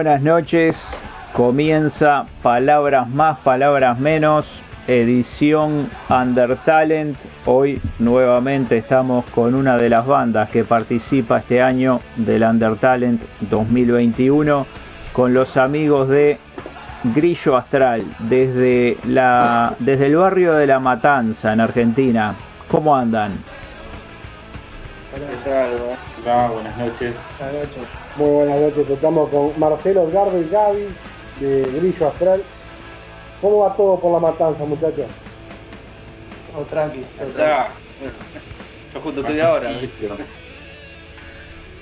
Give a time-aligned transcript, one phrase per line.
[0.00, 0.96] Buenas noches,
[1.34, 4.46] comienza Palabras más, Palabras menos,
[4.88, 7.18] edición Under Talent.
[7.44, 13.20] Hoy nuevamente estamos con una de las bandas que participa este año del Under Talent
[13.40, 14.66] 2021
[15.12, 16.38] con los amigos de
[17.14, 22.34] Grillo Astral desde, la, desde el barrio de La Matanza en Argentina.
[22.70, 23.32] ¿Cómo andan?
[26.22, 27.14] Buenas noches.
[27.38, 27.82] Buenas noches.
[28.16, 30.88] Muy buenas noches, estamos con Marcelo Edgardo y Gaby
[31.40, 32.42] de Grillo Astral.
[33.40, 35.06] ¿Cómo va todo por la matanza, muchachos?
[36.52, 37.00] Todo tranqui.
[38.92, 39.70] Yo justo estoy ahora.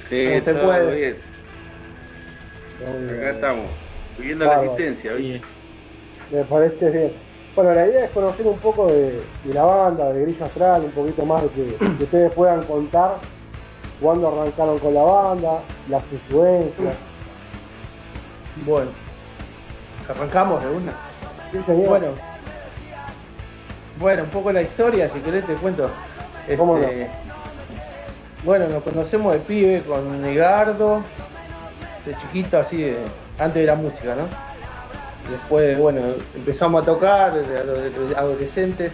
[0.09, 0.95] Sí, se puede?
[0.95, 1.17] Bien.
[3.19, 3.67] Acá estamos,
[4.17, 5.47] pidiendo la asistencia, ¿viste?
[6.31, 7.13] Me parece bien.
[7.57, 9.21] Bueno, la idea es conocer un poco de,
[9.53, 13.17] la banda, de Grillo Astral, un poquito más de que ustedes puedan contar
[14.01, 16.95] cuándo arrancaron con la banda, las influencias.
[18.65, 18.91] Bueno,
[20.09, 20.93] arrancamos de una.
[21.53, 21.89] Sí, señor.
[21.89, 22.07] Bueno,
[23.99, 25.91] bueno, un poco la historia, si querés te cuento.
[26.57, 27.09] ¿Cómo Este,
[28.45, 31.03] Bueno, nos conocemos de pibe con Negardo,
[32.07, 32.99] de chiquito así, de-
[33.39, 34.29] antes de la música, ¿no?
[35.31, 36.01] Después, bueno,
[36.35, 37.75] empezamos a tocar de ado-
[38.09, 38.93] de adolescentes,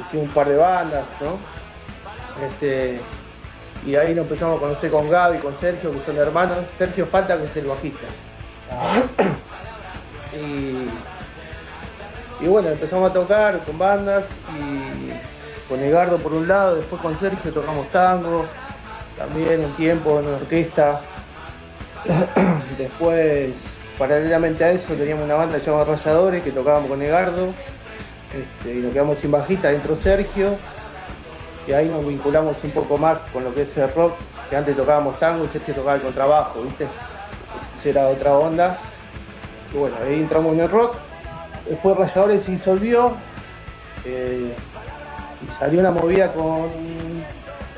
[0.00, 1.38] hicimos un par de bandas, ¿no?
[2.46, 3.00] Este,
[3.86, 6.58] y ahí nos empezamos a conocer con Gaby, con Sergio, que son hermanos.
[6.78, 8.06] Sergio Falta, que es el bajista.
[10.32, 10.88] Y,
[12.44, 14.24] y bueno, empezamos a tocar con bandas
[14.56, 18.46] y con Egardo por un lado, después con Sergio tocamos tango,
[19.18, 21.00] también un tiempo en una orquesta.
[22.78, 23.52] después,
[23.98, 27.48] paralelamente a eso, teníamos una banda llamada Rayadores que tocábamos con Egardo
[28.32, 30.58] este, y nos quedamos sin bajista, dentro Sergio
[31.66, 34.14] y ahí nos vinculamos un poco más con lo que es el rock,
[34.50, 36.86] que antes tocábamos tango y Sergio tocaba el contrabajo, ¿viste?
[37.78, 38.78] Esa era otra onda.
[39.72, 40.94] Y bueno, ahí entramos en el rock.
[41.68, 43.12] Después Rayadores se disolvió.
[44.04, 44.54] eh,
[45.46, 46.68] y salió una movida con.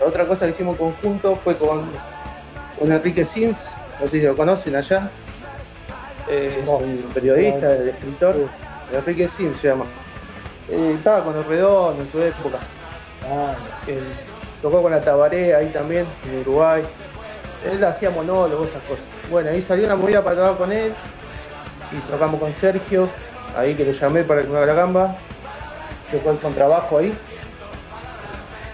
[0.01, 1.85] La otra cosa que hicimos conjunto fue con,
[2.79, 3.57] con Enrique Sims,
[4.01, 5.09] no sé si lo conocen allá.
[6.29, 6.77] Eh, es No.
[6.79, 8.35] un periodista, el escritor.
[8.93, 9.85] Enrique Sims se llama.
[10.69, 12.59] Eh, estaba con el Redondo en su época.
[13.29, 13.55] Ah,
[14.63, 16.83] tocó con la Tabaré ahí también, en Uruguay.
[17.65, 19.05] Él hacía monólogos, esas cosas.
[19.31, 20.95] Bueno, ahí salió una movida para tocar con él.
[21.93, 23.09] Y tocamos con Sergio,
[23.57, 25.17] ahí que lo llamé para que me haga la gamba.
[26.11, 27.17] Tocó el contrabajo ahí.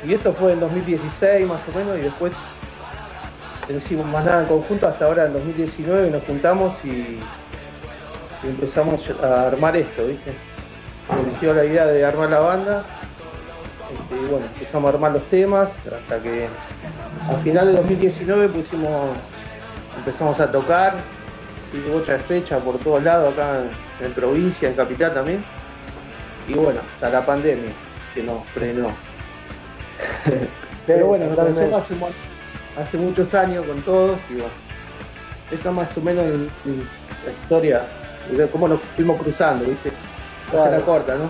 [0.04, 2.32] Y esto fue en 2016 más o menos, y después
[3.68, 7.20] no hicimos más nada en conjunto hasta ahora en 2019 nos juntamos y,
[8.42, 10.32] empezamos a armar esto, ¿viste?
[11.08, 12.84] Surgió la idea de armar la banda
[13.92, 16.48] este, bueno, empezamos a armar los temas hasta que
[17.28, 19.16] a final de 2019 pusimos,
[19.98, 20.94] empezamos a tocar,
[21.70, 23.60] sí, otra fecha por todos lados, acá
[24.00, 25.44] en, en provincia, en capital también.
[26.48, 27.70] Y bueno, hasta la pandemia
[28.14, 28.88] que nos frenó.
[30.86, 32.06] Pero bueno, nos conocemos hace, mu-
[32.82, 34.50] hace muchos años con todos y bueno,
[35.52, 36.86] esa más o menos el- el-
[37.24, 37.82] la historia
[38.36, 39.92] de cómo nos fuimos cruzando, ¿viste?
[40.50, 40.70] Claro.
[40.72, 41.28] la corta, ¿no?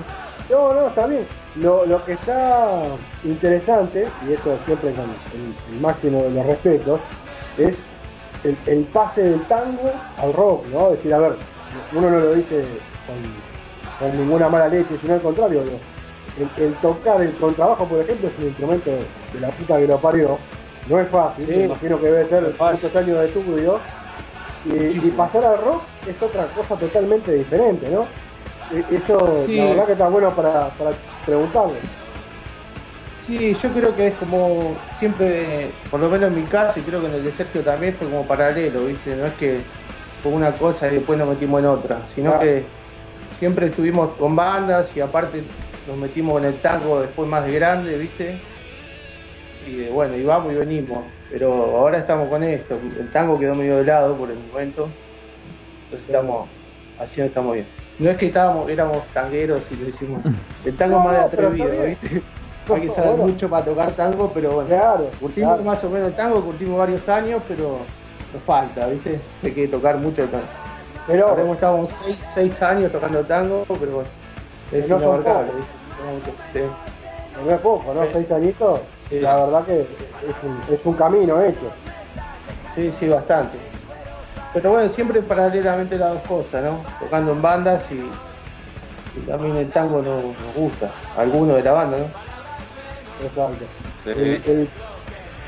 [0.52, 1.26] No, no, está bien.
[1.56, 2.82] Lo, lo que está
[3.24, 7.00] interesante, y esto siempre con el, el máximo de los respetos,
[7.58, 7.74] es
[8.44, 10.90] el, el pase del tango al rock, ¿no?
[10.90, 11.32] Es decir, a ver,
[11.94, 12.64] uno no lo dice
[13.06, 15.62] con, con ninguna mala leche, sino al contrario,
[16.38, 18.90] el, el tocar el contrabajo, por ejemplo, es un instrumento
[19.32, 20.38] de la puta que lo parió.
[20.88, 21.56] No es fácil, Sí.
[21.56, 23.80] me imagino que debe ser muchos años de estudio.
[24.64, 28.06] Y, pasar al rock es otra cosa totalmente diferente, ¿no?
[28.72, 29.56] Eso, Sí.
[29.58, 30.90] la verdad que está bueno para, para
[31.26, 31.76] preguntarle.
[33.26, 37.00] Sí, yo creo que es como siempre, por lo menos en mi caso, y creo
[37.00, 39.14] que en el de Sergio también fue como paralelo, ¿viste?
[39.14, 39.60] No es que
[40.22, 42.44] fue una cosa y después nos metimos en otra, sino Claro.
[42.44, 42.64] que
[43.38, 45.42] siempre estuvimos con bandas y aparte
[45.86, 48.36] nos metimos en el tango después más de grande, ¿viste?
[49.68, 53.54] Y eh, bueno, y vamos y venimos, pero ahora estamos con esto, el tango quedó
[53.54, 54.88] medio de lado por el momento,
[55.84, 56.48] entonces estamos
[57.02, 57.66] haciendo, estamos bien.
[57.98, 60.22] No es que estábamos, éramos tangueros y le decimos,
[60.64, 61.84] el tango No, más de no, atrevido.
[61.84, 62.22] ¿viste?
[62.74, 64.68] hay que saber mucho para tocar tango, pero bueno.
[64.68, 65.10] Claro.
[65.20, 67.78] Curtimos más o menos el tango, curtimos varios años, pero
[68.32, 69.20] nos falta, ¿viste?
[69.42, 70.44] Hay que tocar mucho el tango.
[71.06, 71.88] Pero hemos estado
[72.32, 74.08] seis, años tocando tango, pero bueno,
[74.70, 75.50] es no inabarcable,
[76.14, 76.68] ¿viste?
[77.44, 78.02] No es poco, ¿no?
[78.12, 79.86] Seis añitos, la verdad que es
[80.44, 81.72] un, es un camino hecho.
[82.74, 83.71] Sí, sí, bastante.
[84.52, 86.84] Pero bueno, siempre paralelamente las dos cosas, ¿no?
[87.00, 88.02] Tocando en bandas y
[89.16, 92.06] y también el tango nos, gusta, algunos de la banda, ¿no?
[93.26, 93.64] Exacto.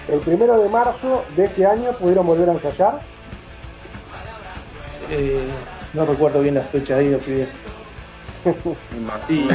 [0.07, 3.01] El, primero de marzo de este año pudieron volver a ensayar.
[5.11, 5.49] Eh,
[5.95, 7.49] no recuerdo bien las fechas ahí, bien.
[9.27, 9.49] sí,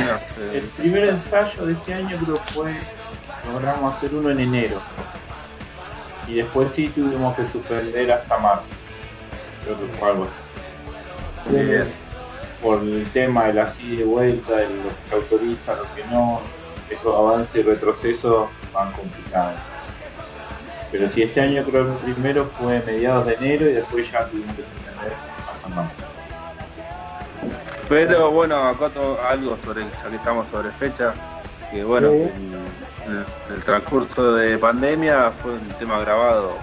[0.51, 2.79] el primer ensayo de este año creo que fue,
[3.53, 4.81] logramos hacer uno en enero.
[6.27, 8.63] Y después sí tuvimos que suspender hasta marzo.
[9.63, 11.56] Creo que fue algo así.
[11.56, 12.09] bien
[12.61, 16.03] por el tema de la así de vuelta, de lo que se autoriza, lo que
[16.11, 16.41] no,
[16.89, 19.59] esos avances y retrocesos van complicados.
[20.91, 24.25] Pero si este año creo que el primero fue mediados de enero y después ya
[24.27, 24.63] tuvimos que
[25.73, 26.03] marzo.
[27.88, 28.91] Pero bueno, acá
[29.29, 31.13] algo sobre, ya que estamos sobre fecha,
[31.71, 32.33] que bueno, en,
[33.53, 36.57] el transcurso de pandemia fue un tema grabado,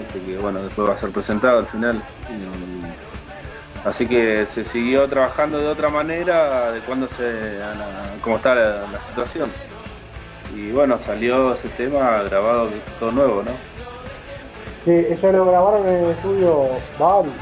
[0.00, 2.02] este que bueno, después va a ser presentado al final.
[3.84, 9.50] Así que se siguió trabajando de otra manera, adecuándose a la, cómo está la, situación.
[10.54, 13.52] Y bueno, salió ese tema grabado todo nuevo, ¿no?
[14.84, 16.68] Sí, eso lo grabaron en el estudio
[16.98, 17.32] Bali.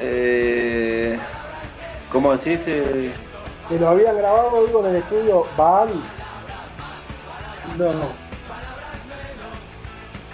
[0.00, 1.18] Eh,
[2.10, 2.62] ¿Cómo decís?
[2.66, 3.12] Eh?
[3.68, 6.02] Que lo habían grabado, digo, en el estudio Bali.
[7.76, 8.27] No, no.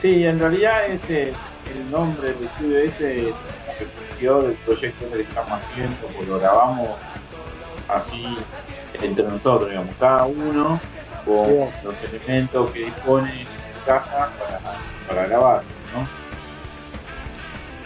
[0.05, 3.33] Sí, en realidad este, el nombre del estudio ese
[3.79, 6.91] que surgió del proyecto que estamos haciendo, pues lo grabamos
[7.89, 8.37] así
[9.01, 10.79] entre nosotros, digamos, cada uno
[11.25, 13.47] con los elementos que dispone en
[13.87, 14.61] casa para,
[15.09, 15.63] para grabar,
[15.95, 16.07] ¿no?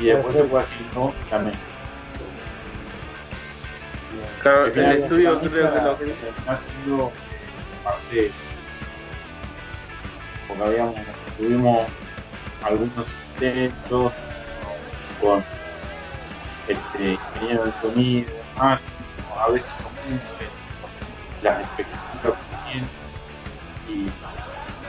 [0.04, 1.56] Y después se fue haciendo también.
[4.42, 6.14] Claro, el estudio creo que lo que
[6.48, 7.12] ha sido
[7.84, 8.32] Marcelo.
[10.48, 10.96] Porque habíamos,
[11.36, 11.86] tuvimos
[12.62, 14.12] algunos intentos
[15.20, 15.44] con
[16.66, 20.20] este, ingeniero de sonido, a veces común
[21.42, 22.38] las expectativas
[23.86, 24.10] que y,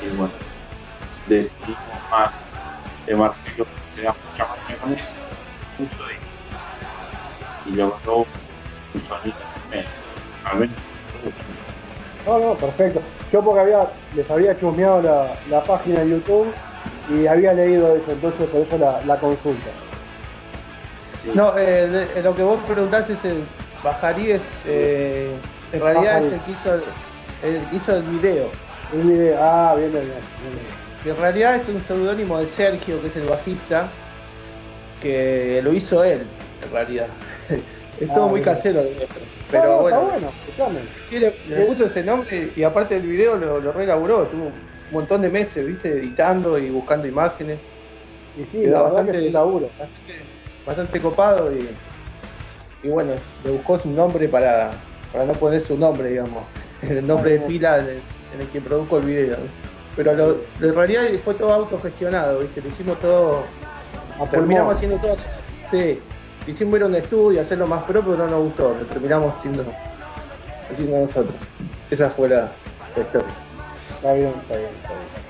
[0.06, 0.34] y bueno,
[1.28, 1.80] decidimos
[2.12, 2.32] más
[3.06, 5.06] de Marcelo que da mucha más con eso,
[5.78, 6.30] mucho de
[7.66, 8.26] y todo
[8.94, 9.38] un sonido
[10.46, 10.76] al menos
[12.26, 13.02] no, no, perfecto.
[13.32, 16.54] Yo porque había, les había chusmeado la, la página de YouTube
[17.10, 19.70] y había leído eso, entonces por eso la, la consulta.
[21.34, 23.44] No, eh, lo que vos preguntás es el
[23.84, 25.34] Bajarí es, eh,
[25.72, 28.50] en realidad es el que hizo el, hizo el video.
[28.94, 31.16] El video, ah, bien, bien, bien.
[31.16, 33.88] En realidad es un seudónimo de Sergio, que es el bajista,
[35.02, 36.24] que lo hizo él,
[36.66, 37.08] en realidad.
[38.00, 38.82] es todo ah, muy casero
[39.52, 40.12] Pero bueno,
[40.48, 40.80] está bueno
[41.10, 41.32] sí, le,
[41.66, 44.54] puso ese nombre y aparte del video lo, lo reelaboró, tuvo un
[44.92, 47.60] montón de meses, viste, editando y buscando imágenes.
[48.38, 49.68] Y sí, la bastante, que laburo.
[49.68, 50.14] Bastante,
[50.66, 51.68] bastante copado y,
[52.84, 53.14] y bueno,
[53.44, 54.72] le buscó su nombre para,
[55.12, 56.44] para no poner su nombre, digamos,
[56.82, 59.38] el nombre de pila en el que produjo el video.
[59.96, 62.62] Pero lo, en realidad fue todo autogestionado, ¿viste?
[62.62, 63.44] Lo hicimos todo.
[64.32, 65.18] terminamos haciendo todo.
[65.72, 66.00] Sí,
[66.50, 69.66] hicimos ir a un estudio, hacerlo más propio, no nos gustó, lo terminamos haciendo,
[70.72, 71.36] haciendo nosotros.
[71.90, 72.52] Esa fue la,
[72.90, 73.28] historia.
[73.96, 75.30] Está bien, está bien, está bien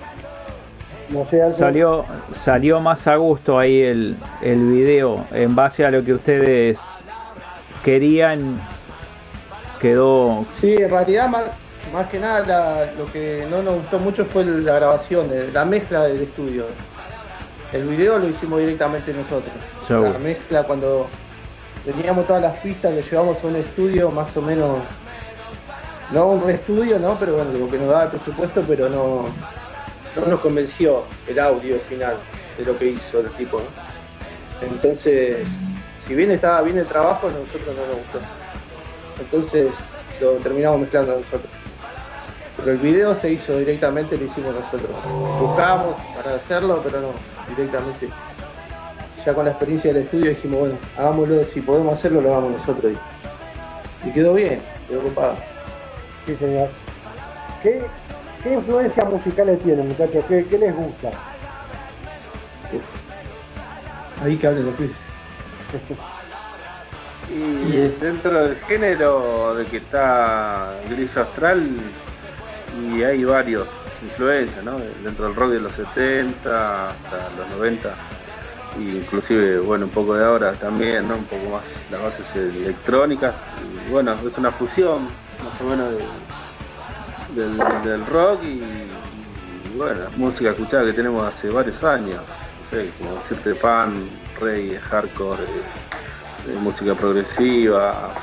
[1.58, 6.80] salió, salió más a gusto ahí el, el video en base a lo que ustedes
[7.84, 8.60] querían.
[9.80, 10.46] Quedó.
[10.60, 11.44] Sí, en realidad más,
[11.94, 16.24] más que nada lo que no nos gustó mucho fue la grabación, la mezcla del
[16.24, 16.66] estudio.
[17.72, 19.54] El video lo hicimos directamente nosotros.
[19.90, 21.08] La mezcla cuando
[21.86, 24.80] teníamos todas las pistas, lo llevamos a un estudio más o menos,
[26.12, 27.18] no un estudio, ¿no?
[27.20, 29.26] Pero bueno, lo que nos daba el presupuesto, pero no,
[30.16, 32.18] no nos convenció el audio final
[32.58, 33.62] de lo que hizo el tipo.
[34.62, 35.48] Entonces,
[36.08, 38.20] si bien estaba bien el trabajo, a nosotros no nos gustó.
[39.20, 39.72] Entonces
[40.20, 41.52] lo terminamos mezclando nosotros.
[42.58, 44.92] Pero el video se hizo directamente, lo hicimos nosotros.
[45.40, 47.10] Buscábamos para hacerlo, pero no,
[47.50, 48.10] directamente.
[49.26, 52.94] Ya con la experiencia del estudio dijimos, bueno, hagámoslo, si podemos hacerlo, lo hagamos nosotros.
[54.06, 55.36] Y quedó bien, quedó ocupado.
[56.26, 56.70] Sí, señor.
[57.62, 57.82] ¿Qué,
[58.44, 60.24] ¿Qué influencias musicales tienen, muchachos?
[60.28, 61.12] ¿Qué, ¿Qué, les gusta?
[64.24, 64.76] Ahí que hablen los
[67.32, 71.70] Y dentro del género de que está Gris Astral,
[72.80, 73.68] y hay varios
[74.04, 74.80] influencias, ¿no?
[75.04, 77.96] Dentro del rock de los 70 hasta los 90,
[78.80, 81.16] inclusive, bueno, un poco de ahora también, ¿no?
[81.16, 83.36] Un poco más las bases electrónicas.
[83.88, 85.06] Y bueno, es una fusión,
[85.44, 85.94] más o menos,
[87.36, 88.62] del, rock y,
[89.78, 92.16] bueno, música escuchada que tenemos hace varios años.
[92.16, 98.14] No sé, como decirte pan, reggae, hardcore, eh, música progresiva,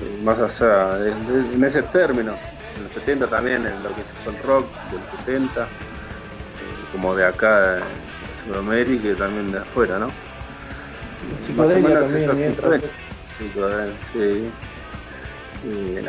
[0.00, 2.34] eh, más allá, en ese término
[2.76, 5.66] en los 70 también, en lo que fue el rock de los 70, eh,
[6.92, 7.84] como de acá en
[8.44, 10.08] Sudamérica y también de afuera, ¿no?
[11.46, 12.52] Psicodelia también,
[14.12, 14.50] sí.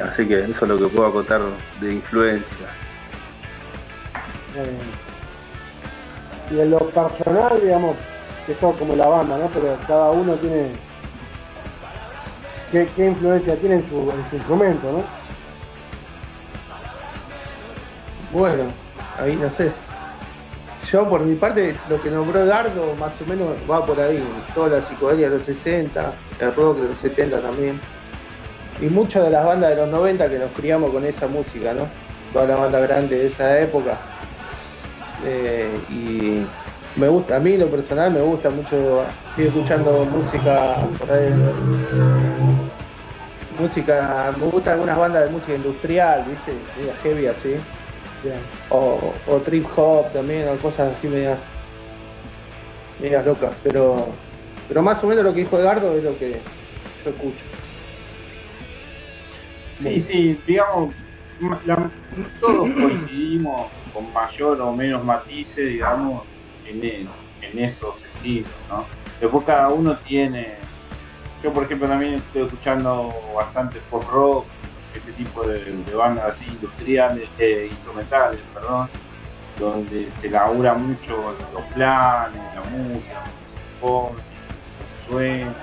[0.03, 1.41] así que eso es lo que puedo acotar
[1.79, 2.67] de influencia.
[6.51, 7.95] y en lo personal, digamos,
[8.45, 9.47] que son como la banda, ¿no?
[9.47, 10.71] Pero cada uno tiene.
[12.71, 15.03] ¿Qué, qué influencia tiene en su, en su instrumento, ¿no?
[18.35, 18.65] Bueno,
[19.17, 19.71] ahí no sé.
[20.91, 24.21] Yo por mi parte, lo que nombró Dardo más o menos va por ahí.
[24.53, 27.79] Toda la psicodelia de los 60, el rock de los 70 también.
[28.81, 31.87] Y muchas de las bandas de los 90 que nos criamos con esa música, ¿no?
[32.33, 33.95] Toda la banda grande de esa época.
[35.23, 36.45] Eh, y
[36.99, 41.33] me gusta, a mí lo personal me gusta mucho, estoy escuchando música por ahí,
[43.57, 46.51] música, me gustan algunas bandas de música industrial, viste,
[47.01, 47.55] heavy así.
[48.69, 49.13] O,
[49.45, 51.39] trip hop también, o cosas así medias,
[52.99, 54.07] medias locas, pero,
[54.67, 56.39] pero más o menos lo que dijo Edgardo es lo que
[57.03, 57.45] yo escucho.
[59.81, 60.95] Sí, sí, digamos,
[62.39, 66.23] todos coincidimos con mayor o menos matices, digamos,
[66.65, 67.07] en,
[67.41, 68.85] en esos sentidos, ¿no?
[69.19, 70.55] Después cada uno tiene,
[71.43, 74.45] yo por ejemplo también estoy escuchando bastante pop rock,
[75.17, 78.89] tipo de, bandas así industriales, eh, instrumentales, perdón,
[79.59, 83.23] donde se labura mucho los planes, la música,
[83.81, 85.53] el sueño.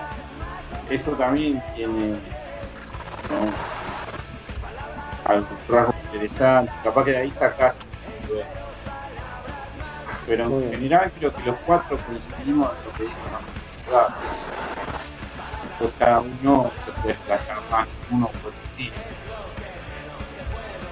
[0.90, 2.16] Esto también tiene
[3.30, 3.52] ¿no?
[5.24, 7.74] algo rasgos interesantes, capaz que de ahí sacas
[10.26, 13.16] pero en general creo que los cuatro coincidimos en lo que dijo
[15.72, 18.92] Entonces cada uno se puede explayar más uno por el.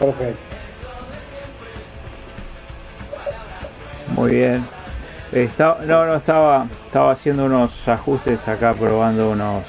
[0.00, 0.40] Perfecto.
[4.16, 4.66] Muy bien.
[5.86, 9.66] no, no, estaba, estaba haciendo unos ajustes acá, probando unos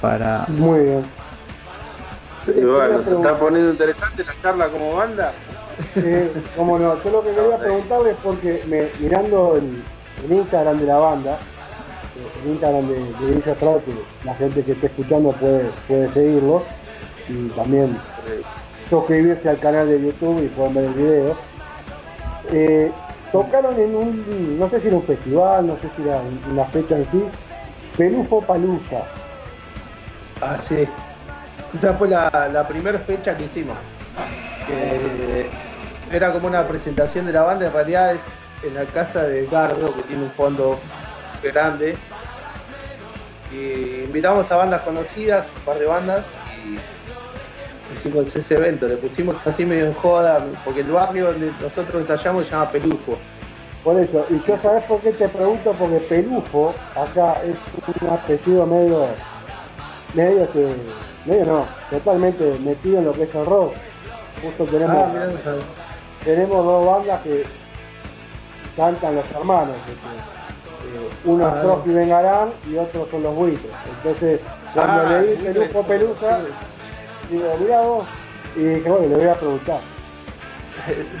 [0.00, 0.46] para.
[0.48, 1.04] Muy bien.
[2.44, 5.32] Sí, bueno, se está poniendo interesante la charla como banda.
[5.96, 10.96] Eh, como no, yo lo que quería preguntarles porque me, mirando el, Instagram de la
[10.96, 11.38] banda,
[12.16, 12.94] eh, el Instagram de,
[13.26, 13.92] de que
[14.24, 16.64] la gente que esté escuchando puede, puede seguirlo,
[17.28, 18.42] y también eh,
[18.88, 21.36] suscribirse al canal de YouTube y pueden ver el video.
[22.50, 22.92] Eh,
[23.32, 26.20] tocaron en un, no sé si era un festival, no sé si era
[26.50, 27.24] una fecha en sí,
[27.96, 29.02] Pelufo Palusa.
[30.40, 30.56] Ah.
[31.76, 33.76] Esa fue la, primera fecha que hicimos.
[36.10, 38.20] era como una presentación de la banda, en realidad es
[38.62, 40.78] en la casa de Gardo, que tiene un fondo
[41.42, 41.96] grande.
[43.52, 46.24] Y invitamos a bandas conocidas, un par de bandas,
[47.94, 52.44] hicimos ese evento, le pusimos así medio en joda, porque el barrio donde nosotros ensayamos
[52.44, 53.16] se llama Pelufo.
[53.84, 57.56] Por eso, y yo sabes por qué te pregunto, porque Pelufo acá es
[58.02, 59.06] un apellido medio,
[60.14, 60.74] medio que,
[61.24, 63.72] medio no, totalmente metido en lo que es el rock.
[64.42, 65.28] Justo tenemos, ah,
[66.24, 67.44] tenemos dos bandas que
[68.76, 73.72] cantan los hermanos, eh, uno es ah, Vengarán y otros son los buitres.
[73.96, 74.40] Entonces,
[74.74, 76.40] cuando ah, leí Pelufo Pelusa,
[77.30, 78.06] digo, mira vos,
[78.56, 79.80] y dije, bueno, le voy a preguntar.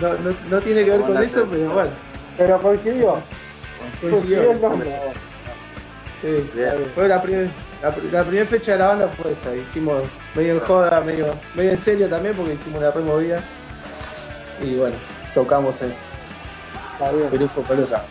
[0.00, 1.90] No, no, no tiene que ver con eso, pero bueno.
[2.36, 3.18] Pero coincidió.
[4.00, 4.94] Coincidió el nombre.
[6.22, 6.50] Sí,
[6.94, 7.50] fue la, primera
[7.82, 10.02] la, primera fecha de la banda fue esa, hicimos
[10.34, 13.40] medio en joda, medio, medio en serio también porque hicimos una removida
[14.60, 14.96] y bueno,
[15.34, 15.92] tocamos en
[17.30, 18.02] Perú fue pelusa.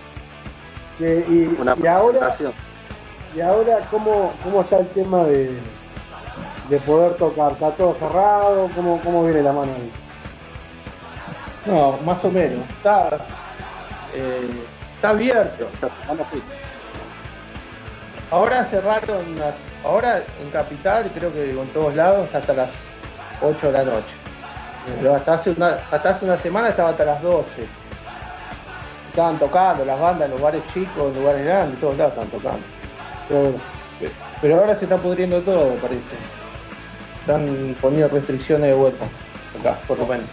[0.99, 2.35] Y, y, y ahora,
[3.35, 5.51] y ahora ¿cómo, cómo está el tema de,
[6.69, 7.53] de poder tocar?
[7.53, 8.69] ¿Está todo cerrado?
[8.75, 9.91] ¿Cómo, cómo viene la mano ahí?
[11.65, 12.67] No, más o menos.
[12.69, 13.17] Está,
[14.13, 14.47] eh,
[14.95, 15.67] está abierto.
[18.31, 19.25] Ahora cerraron,
[19.83, 22.69] ahora en Capital, creo que con todos lados, hasta las
[23.41, 24.15] 8 de la noche.
[24.99, 27.45] Pero hasta hace una, hasta hace una semana estaba hasta las 12.
[29.09, 33.59] Estaban tocando las bandas en los bares chicos, en lugares grandes, todos lados estaban tocando.
[34.41, 36.15] Pero, ahora se está pudriendo todo, parece.
[37.27, 39.03] Están poniendo restricciones de vuelta.
[39.59, 40.23] Acá, por lo menos.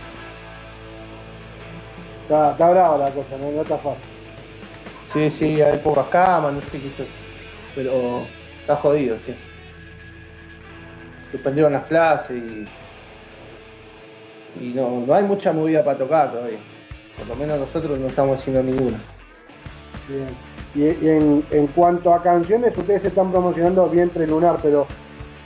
[2.22, 4.00] Está, está brava la cosa, no, no está fácil.
[5.12, 7.04] Sí, sí, hay pocas camas, no sé qué
[7.74, 8.22] Pero
[8.60, 9.34] está jodido, sí.
[11.32, 12.68] Suspendieron las clases y.
[14.60, 16.60] Y no, no hay mucha movida para tocar todavía.
[17.18, 18.98] Por lo menos nosotros no estamos haciendo ninguna.
[20.08, 20.28] Bien.
[20.76, 24.86] Y, en, en, cuanto a canciones, ustedes se están promocionando Vientre Lunar, pero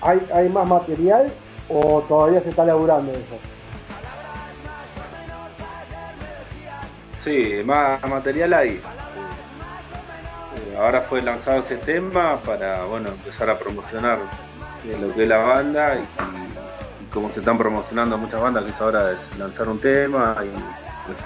[0.01, 1.31] ¿hay, ¿hay más material
[1.69, 3.39] o todavía se está laburando eso?
[7.19, 8.71] Sí, más material hay.
[8.71, 8.81] Eh,
[10.79, 14.19] ahora fue lanzado ese tema para bueno empezar a promocionar
[15.01, 16.07] lo que es la banda y,
[17.13, 20.49] como se están promocionando muchas bandas, que es ahora es lanzar un tema y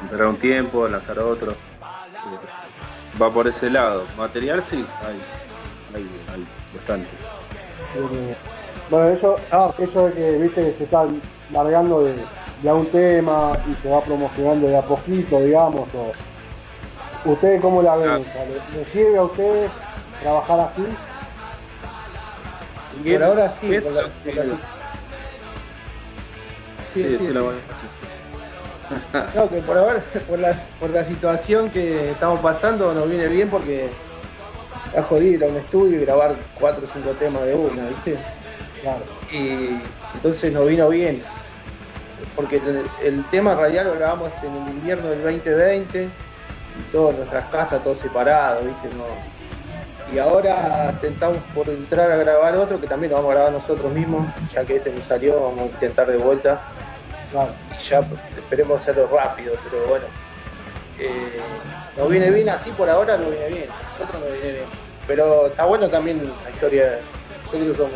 [0.05, 1.55] esperar un tiempo, lanzar otro
[3.21, 4.07] va por ese lado.
[4.17, 5.21] Material sí, hay,
[5.95, 6.07] hay,
[6.75, 7.11] bastante.
[8.89, 11.07] Bueno, eso, ah, eso de que viste que se está
[11.51, 16.13] largando de, de un tema y se va promocionando de a poquito, digamos, o,
[17.25, 18.33] ¿ustedes cómo la ven?
[18.73, 19.73] ¿Le, sirve a ustedes
[20.19, 20.99] trabajar así?
[23.09, 23.81] Por ahora sí,
[26.93, 27.33] sí, sí,
[29.35, 33.51] no, que por ahora, por la, por la situación que estamos pasando, nos viene bien
[33.51, 34.03] porque
[34.93, 38.31] ha jodido ir a un estudio y grabar cuatro o cinco temas de una, ¿viste?
[38.83, 39.05] Claro.
[39.31, 39.81] Y
[40.15, 41.23] entonces nos vino bien.
[42.37, 42.61] Porque
[43.03, 47.97] el, tema radial lo grabamos en el invierno del 2020, y todas nuestras casas, todo
[47.97, 48.89] separado, ¿viste?
[50.13, 53.93] y ahora intentamos por entrar a grabar otro que también lo vamos a grabar nosotros
[53.93, 56.61] mismos, ya que este nos salió, vamos a intentar de vuelta
[57.33, 58.03] y ya
[58.37, 60.05] esperemos hacerlo rápido, pero bueno.
[60.99, 61.41] Eh,
[61.97, 63.67] nos viene bien así por ahora, nos viene bien.
[63.99, 64.67] Nosotros nos viene bien.
[65.07, 66.99] Pero está bueno también la historia.
[67.47, 67.93] Nosotros somos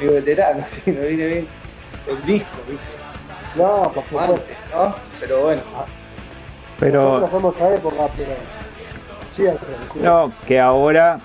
[0.00, 0.92] digo, veteranos, ¿sí?
[0.92, 1.48] nos viene bien
[2.08, 2.84] el disco, ¿viste?
[3.56, 4.42] No, por supuesto.
[4.74, 4.94] ¿no?
[5.18, 5.62] Pero bueno.
[6.78, 7.20] Pero.
[7.20, 8.30] Nosotros a época, pero.
[9.32, 9.44] Sí,
[10.00, 11.20] no, que ahora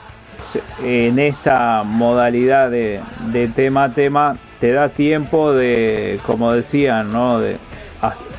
[0.83, 7.39] en esta modalidad de, de tema a tema te da tiempo de, como decían, ¿no?
[7.39, 7.57] de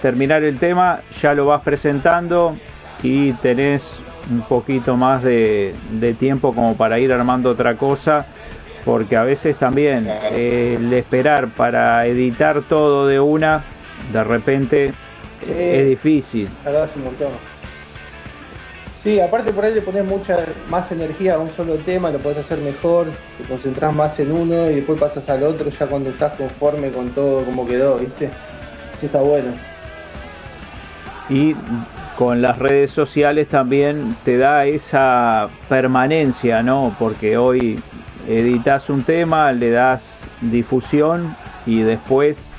[0.03, 2.57] terminar el tema, ya lo vas presentando
[3.03, 5.75] y tenés un poquito más de,
[6.19, 8.27] tiempo como para ir armando otra cosa,
[8.87, 13.65] porque a veces también eh, el esperar para editar todo de una,
[14.13, 14.93] de repente
[15.47, 16.49] es difícil.
[16.65, 17.33] un montón.
[19.03, 20.39] Sí, aparte por ahí le pones mucha
[20.71, 24.71] más energía a un solo tema, lo puedes hacer mejor, te concentras más en uno
[24.71, 28.31] y después pasas al otro ya cuando estás conforme con todo como quedó, ¿viste?
[29.01, 29.53] Sí está bueno.
[31.29, 31.57] Y
[32.17, 36.95] con las redes sociales también te da esa permanencia, ¿no?
[36.99, 37.81] Porque hoy
[38.29, 40.03] editas un tema, le das
[40.41, 41.35] difusión
[41.65, 42.53] y después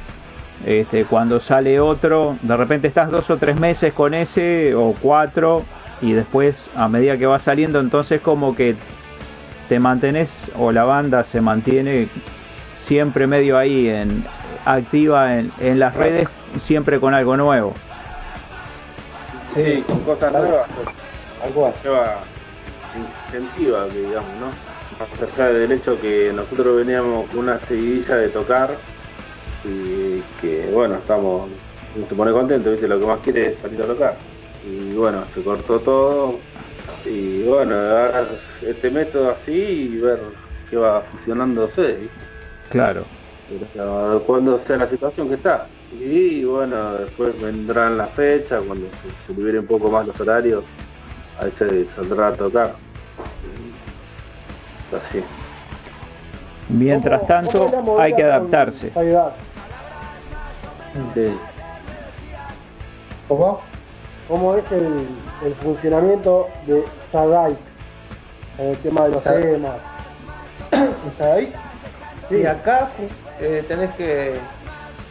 [0.66, 5.64] este, cuando sale otro, de repente estás dos o tres meses con ese o cuatro
[6.02, 8.76] y después a medida que va saliendo entonces como que
[9.70, 12.08] te mantenés o la banda se mantiene
[12.76, 14.24] siempre medio ahí en
[14.66, 16.28] activa en, en las redes
[16.62, 17.74] siempre con algo nuevo.
[19.54, 20.88] Sí, con cosas nuevas pues,
[21.44, 22.20] algo lleva
[23.28, 28.72] incentiva digamos no más allá del hecho que nosotros veníamos con una seguidilla de tocar
[29.64, 31.50] y que bueno estamos
[32.08, 32.88] se pone contento ¿viste?
[32.88, 34.18] lo que más quiere es salir a tocar
[34.68, 36.40] y bueno, se cortó todo
[37.06, 37.76] y bueno,
[38.62, 40.20] este método así y ver
[40.70, 42.10] qué va funcionándose.
[42.70, 43.06] Claro.
[44.26, 45.68] Cuando sea la situación que está.
[45.98, 48.88] Y bueno, después vendrán las fechas, cuando
[49.26, 50.66] se, liberen un poco más los horarios,
[51.40, 52.76] ahí se saldrá a tocar.
[54.96, 55.24] Así.
[56.70, 58.92] Mientras tanto, hay que adaptarse.
[61.14, 61.38] Sí.
[63.28, 63.62] ¿Cómo?
[64.28, 67.56] cómo es el, funcionamiento de Sadai
[68.58, 69.78] en el tema de los temas.
[71.18, 71.54] ¿Sadai?
[72.30, 72.38] Sí.
[72.38, 72.90] Y acá
[73.40, 74.36] eh, tenés que,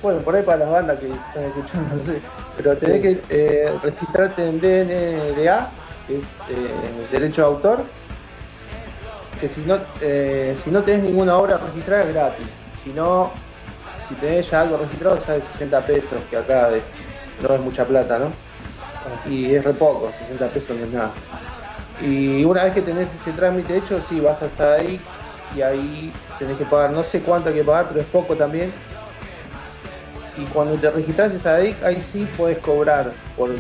[0.03, 2.21] bueno, por ahí para las bandas que están escuchando, no sé,
[2.57, 5.71] pero tenés que eh, registrarte en DNDA,
[6.07, 7.85] que es eh, derecho de autor,
[9.41, 12.47] que si no, si no tenés ninguna obra registrada es gratis.
[12.85, 13.31] Si no,
[14.09, 16.71] si tenés ya algo registrado, ya de 60 pesos, que acá
[17.43, 18.47] no es mucha plata, ¿no?
[19.27, 21.13] y es re poco, 60 pesos no es nada.
[22.01, 25.01] Y una vez que tenés ese trámite hecho, sí, vas hasta ahí
[25.57, 28.73] y ahí tenés que pagar, no sé cuánto hay que pagar, pero es poco también.
[30.37, 33.51] Y cuando te registras en SADIC, ahí sí puedes cobrar, por,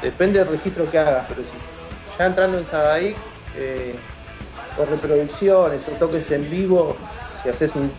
[0.00, 1.48] depende del registro que hagas, pero sí.
[2.18, 3.16] Ya entrando en SADIC,
[3.56, 3.96] eh,
[4.78, 6.96] o reproducciones o toques en vivo,
[7.42, 7.90] si haces un,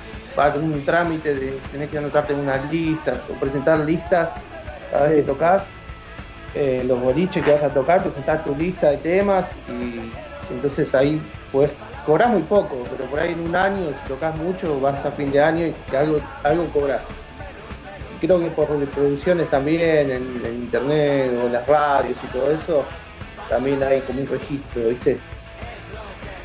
[0.55, 4.29] un trámite de tenés que anotarte en unas listas o presentar listas
[4.91, 5.63] cada vez que tocas,
[6.55, 10.11] eh, los boliches que vas a tocar, presentar tu lista de temas y
[10.53, 11.71] entonces ahí puedes
[12.05, 15.31] cobrar muy poco, pero por ahí en un año, si tocas mucho, vas a fin
[15.31, 17.01] de año y algo, algo cobras.
[18.19, 22.85] Creo que por reproducciones también, en, internet o en las radios y todo eso,
[23.49, 25.19] también hay como un registro, ¿viste?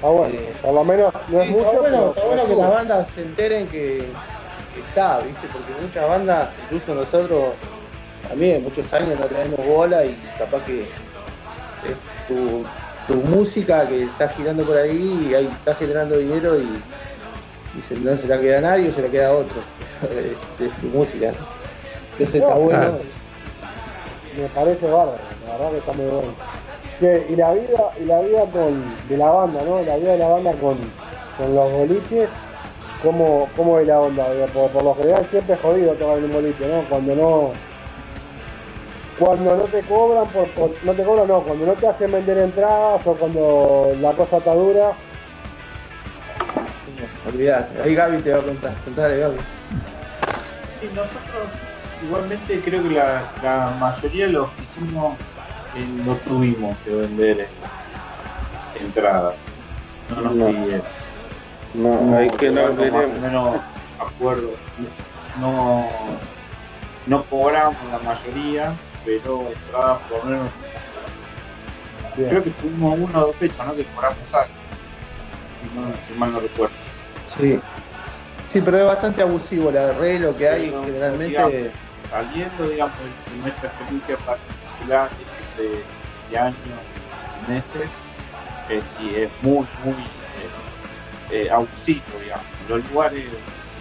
[0.03, 1.81] Ah, bueno, eh, por lo menos no es mucho.
[1.81, 4.05] bueno, bueno que las bandas se enteren que,
[4.77, 5.49] está, ¿viste?
[5.53, 7.55] Porque muchas bandas, incluso nosotros,
[8.29, 10.87] también muchos años no le damos bola y capaz que
[12.29, 12.65] tu,
[13.09, 18.17] tu música que está girando por ahí y ahí está generando dinero y, y no
[18.17, 19.63] se la queda a nadie o se la queda a otro
[20.59, 21.33] de, tu música.
[22.13, 22.99] Entonces está bueno.
[24.39, 26.33] Me parece bárbaro, la verdad que está muy bueno.
[27.01, 29.81] Y la vida, y la vida con, de la banda, ¿no?
[29.83, 30.79] La vida de la banda con,
[31.37, 32.29] con los boliches,
[33.03, 34.27] ¿cómo, ¿cómo es la onda?
[34.53, 36.83] Por, por lo general siempre es jodido tocar un boliche, ¿no?
[36.89, 37.53] Cuando no
[39.19, 40.49] cuando no te cobran, por,
[40.85, 44.55] no te cobran, no, cuando no te hacen vender entradas o cuando la cosa está
[44.55, 44.93] dura.
[47.27, 49.37] Olvidate, ahí Gaby te va a contar, contale Gaby.
[50.81, 51.49] Sí, nosotros
[52.03, 55.17] igualmente creo que la, la mayoría de los que hicimos
[55.75, 57.49] no tuvimos que vender
[58.81, 59.35] entradas.
[60.09, 60.83] No nos pidieron.
[61.75, 63.61] No, hay que no menos
[63.99, 64.51] acuerdo.
[65.39, 65.89] No,
[67.07, 68.73] no cobramos la mayoría,
[69.05, 70.51] pero entradas por lo menos.
[72.15, 73.77] Creo que tuvimos una o dos fechas, ¿no?
[73.77, 74.55] Que cobramos algo.
[75.61, 76.75] Si, no, mal no recuerdo.
[77.27, 77.61] Sí.
[78.53, 81.71] Sí, pero es bastante abusivo el arreglo que hay generalmente.
[82.11, 85.11] saliendo, digamos, de nuestra experiencia particular
[85.59, 85.83] de,
[86.31, 86.57] de años,
[87.49, 87.91] meses,
[88.71, 89.95] eh, sí, es muy, muy
[91.31, 92.47] eh, eh, digamos.
[92.69, 93.25] Los lugares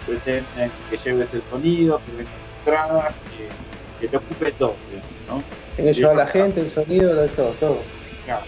[0.06, 3.48] pretenden que lleves el sonido, que vengas entradas, que
[4.00, 4.74] que te ocupe todo,
[5.28, 5.42] ¿no?
[5.76, 7.78] Tiene que llevar la gente, el sonido, lo de todo, todo.
[8.24, 8.42] Claro.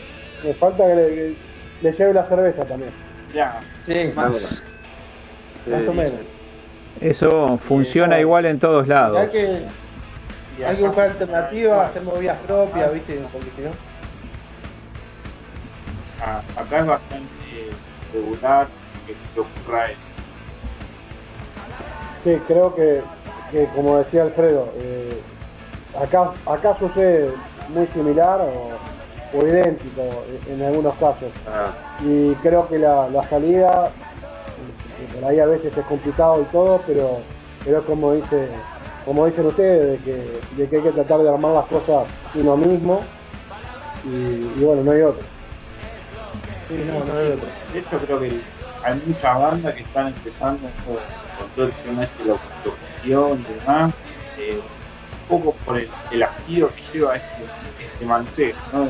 [0.45, 1.35] Me falta que
[1.83, 2.93] le, lleve la cerveza también.
[3.35, 3.61] Ya.
[3.83, 4.63] Sí, más,
[5.67, 6.21] más o menos.
[7.01, 9.29] Eso funciona igual en todos lados.
[9.31, 9.63] Que,
[10.65, 13.23] hay que buscar alternativas, hacer movidas propias, ¿viste?
[13.33, 13.71] Porque si no.
[16.23, 17.71] Ah, acá es bastante
[18.13, 18.69] regular
[19.07, 20.01] que ocurra eso.
[22.25, 23.03] Sí, creo que,
[23.51, 25.21] que como decía Alfredo, eh,
[25.99, 27.33] acá, acá sucede
[27.69, 30.03] muy similar o, idéntico
[30.49, 31.31] en algunos casos.
[31.49, 31.73] Ah.
[32.05, 33.91] Y creo que la, salida,
[35.15, 37.21] por ahí a veces es complicado y todo, pero,
[37.65, 38.49] pero como dice
[39.05, 42.57] como dicen ustedes, de que, de que hay que tratar de armar las cosas uno
[42.57, 43.03] mismo
[44.05, 45.25] y, bueno, no hay otro.
[46.69, 47.49] Sí, no, no hay otro.
[47.73, 48.41] De hecho creo que
[48.83, 53.55] hay muchas bandas que están empezando con todo el tema este de la autogestión y
[53.55, 53.95] demás,
[54.39, 54.61] eh,
[55.29, 57.45] poco por el, el activo que lleva este,
[57.79, 58.89] este ¿no?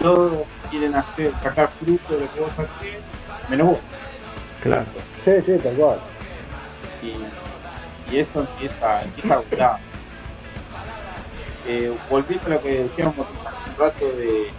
[0.00, 3.00] Todos quieren hacer, sacar fruto de lo que vos haces,
[3.48, 3.78] menos vos.
[4.62, 4.84] Claro.
[5.24, 5.98] Sí, sí, tal cual.
[7.02, 7.12] Y,
[8.10, 9.78] y eso empieza, empieza a gustar.
[11.66, 14.52] Eh, volviendo a lo que decíamos hace un rato de,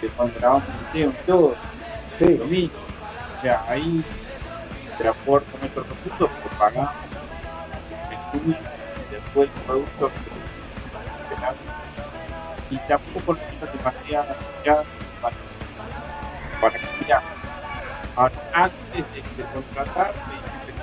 [0.00, 1.54] de cuando grabamos el tema y todo,
[2.18, 2.36] sí.
[2.38, 2.78] lo mismo.
[2.78, 4.04] O sea, ahí
[4.98, 6.94] transporte nuestros recursos, pues pagamos
[8.10, 8.56] el estudio
[9.10, 10.10] después el producto
[12.70, 14.82] y tampoco necesitas demasiadas ya
[15.20, 15.36] para,
[16.60, 17.14] para que
[18.16, 20.53] Ahora, antes de, de contratarte,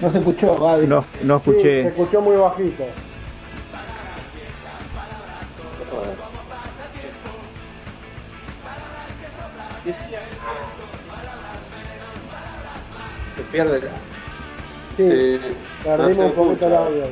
[0.00, 0.86] no se escuchó, Gaby.
[0.86, 1.82] No, no escuché.
[1.82, 2.84] se escuchó muy bajito.
[13.36, 13.90] Se pierde la...
[14.96, 15.40] Sí,
[15.82, 17.04] perdimos un poquito el audio.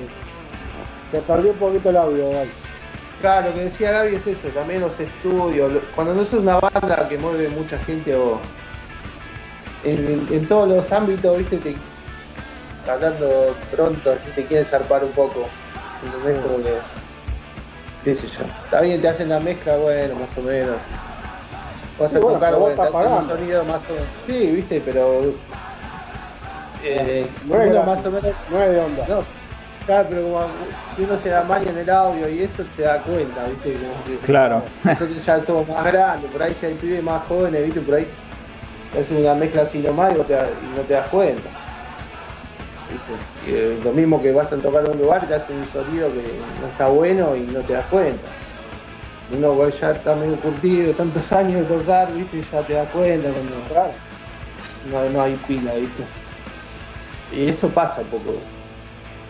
[1.10, 2.50] Se perdió un poquito el audio, Gaby.
[3.20, 7.06] Claro, lo que decía Gaby es eso, también los estudios, cuando no es una banda
[7.06, 8.40] que mueve mucha gente o
[9.84, 11.74] en, todos los ámbitos, viste, te,
[12.90, 15.46] hablando pronto, si te quieres zarpar un poco,
[16.04, 16.42] ¿entendés?
[16.42, 16.78] Como que,
[18.04, 20.76] qué sé yo, está bien, te hacen la mezcla, bueno, más o menos,
[21.98, 24.08] vas a tocar, bueno, te un sonido más o menos.
[24.26, 25.34] Sí, viste, pero.
[26.82, 28.32] Eh, no es más o menos.
[28.50, 29.06] No es de onda.
[29.06, 29.22] No.
[29.86, 30.46] Claro, pero como
[30.94, 33.76] si uno se da mal en el audio y eso se da cuenta, ¿viste?
[34.22, 34.62] claro.
[34.84, 37.80] Nosotros ya somos más grandes, por ahí si hay pibes más jóvenes, ¿viste?
[37.80, 38.06] Por ahí
[38.98, 40.24] hacen una mezcla así nomás y, no
[40.86, 41.48] te das cuenta.
[42.90, 43.50] ¿Viste?
[43.50, 46.08] Y, lo mismo que vas a tocar en un lugar y te hacen un sonido
[46.12, 46.22] que
[46.60, 48.28] no está bueno y no te das cuenta
[49.32, 53.54] uno ya está medio curtido, tantos años de tocar, viste, ya te das cuenta cuando
[54.90, 56.02] no, no hay pila, viste.
[57.32, 58.34] Y eso pasa un poco.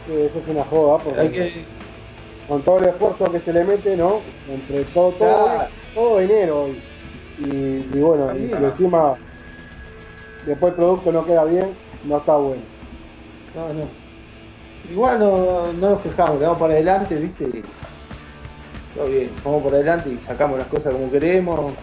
[0.09, 1.64] eso es una joda, porque
[2.49, 4.20] con todo el esfuerzo que se le mete, ¿no?
[4.49, 5.49] Entre todo, todo,
[5.94, 6.68] todo enero
[7.38, 9.16] y, y, bueno, y, encima
[10.46, 12.62] después el producto no queda bien, no está bueno.
[13.54, 13.88] No, no.
[14.90, 17.62] Igual no, no nos quejamos, le vamos para adelante, viste,
[18.94, 21.74] todo bien, vamos por adelante y sacamos las cosas como queremos,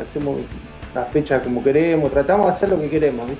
[0.00, 0.38] hacemos
[0.94, 3.30] las fechas como queremos, tratamos de hacer lo que queremos.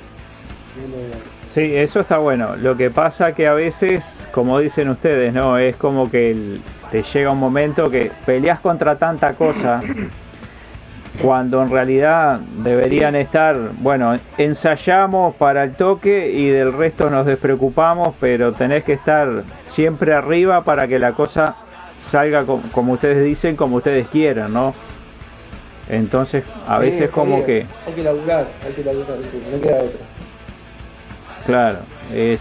[1.48, 2.54] Sí, eso está bueno.
[2.56, 7.30] Lo que pasa que a veces, como dicen ustedes, no, es como que te llega
[7.30, 9.80] un momento que peleas contra tanta cosa
[11.20, 18.14] cuando en realidad deberían estar, bueno, ensayamos para el toque y del resto nos despreocupamos,
[18.20, 21.56] pero tenés que estar siempre arriba para que la cosa
[21.98, 24.74] salga como, ustedes dicen, como ustedes quieran, ¿no?
[25.88, 27.66] Entonces, a veces como que...
[27.86, 29.16] Hay que laburar, hay que laburar,
[29.52, 30.00] no queda otra.
[31.46, 31.78] Claro,
[32.12, 32.40] es,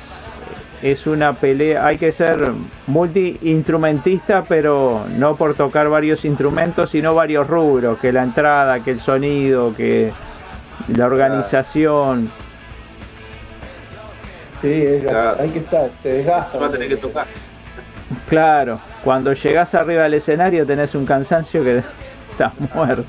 [0.82, 2.52] es una pelea, hay que ser
[2.88, 9.00] multi-instrumentista, pero no por tocar varios instrumentos, sino varios rubros, que la entrada, que el
[9.00, 10.12] sonido, que
[10.88, 12.32] la organización.
[14.62, 16.58] Sí, hay que estar, te desgasta.
[16.58, 17.26] Va a tener que tocar.
[18.28, 21.84] Claro, cuando llegas arriba del escenario tenés un cansancio que
[22.32, 23.06] estás muerto.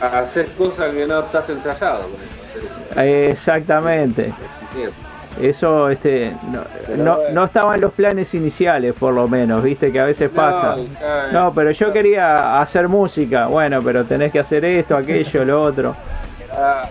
[0.00, 2.06] Haces cosas que no estás ensayado.
[2.96, 4.32] Exactamente.
[5.40, 6.32] Eso este,
[6.96, 10.76] no, no, estaba en los planes iniciales, por lo menos, viste que a veces pasa.
[11.32, 13.46] No, pero yo quería hacer música.
[13.46, 15.94] Bueno, pero tenés que hacer esto, aquello, lo otro.
[16.52, 16.88] Ah,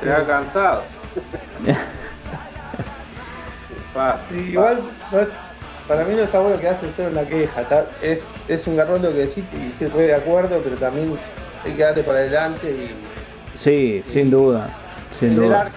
[0.00, 0.82] te ha cansado.
[4.34, 4.80] igual,
[5.86, 7.62] para mí no está bueno que hace solo una queja.
[8.02, 11.16] es, es un garrón lo que decís y estoy de acuerdo, pero también
[11.64, 12.94] hay que darte para adelante y.
[13.56, 14.83] Sí, sin duda.
[15.18, 15.70] Sin duda.